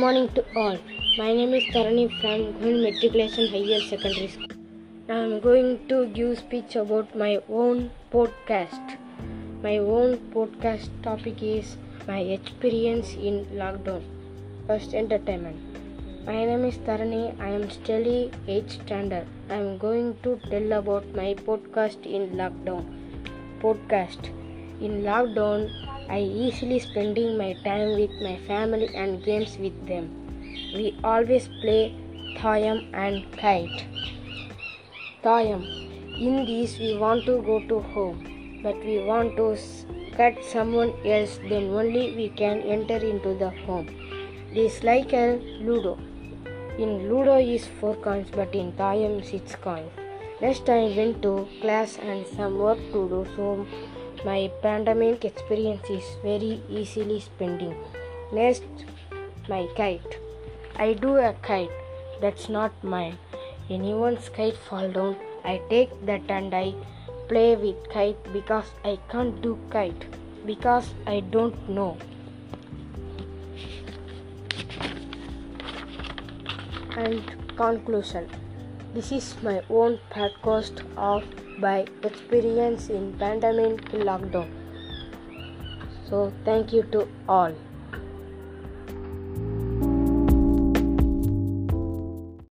[0.00, 0.78] morning to all.
[1.18, 4.54] My name is Tarani from Gwen Matriculation Higher Secondary School.
[5.08, 8.94] Now I am going to give speech about my own podcast.
[9.66, 11.76] My own podcast topic is
[12.08, 14.08] my experience in lockdown.
[14.66, 15.60] First entertainment.
[16.24, 17.22] My name is Tarani.
[17.38, 19.26] I am study 8th standard.
[19.50, 22.86] I am going to tell about my podcast in lockdown.
[23.66, 24.32] Podcast.
[24.80, 25.70] In lockdown,
[26.08, 30.06] I easily spending my time with my family and games with them.
[30.74, 31.94] We always play
[32.38, 33.84] Thayam and Kite.
[35.22, 35.62] Thayam.
[36.18, 39.56] In this, we want to go to home, but we want to
[40.16, 43.86] cut someone else, then only we can enter into the home.
[44.54, 45.98] This like a Ludo.
[46.78, 49.90] In Ludo is four coins, but in Thayam six coins.
[50.40, 53.66] Next time I went to class and some work to do, so
[54.24, 57.74] my pandemic experience is very easily spending.
[58.32, 58.84] Next,
[59.48, 60.18] my kite.
[60.76, 61.70] I do a kite
[62.20, 63.16] that's not mine.
[63.70, 66.74] Anyone's kite fall down, I take that and I
[67.28, 70.04] play with kite because I can't do kite
[70.44, 71.96] because I don't know.
[76.96, 77.22] And
[77.56, 78.28] conclusion.
[78.92, 81.22] This is my own podcast of
[81.58, 84.48] my experience in pandemic lockdown.
[86.08, 87.54] So thank you to all.